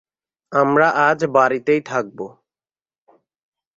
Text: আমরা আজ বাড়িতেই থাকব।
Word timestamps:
আমরা 0.51 0.87
আজ 1.07 1.19
বাড়িতেই 1.35 1.81
থাকব। 1.81 2.19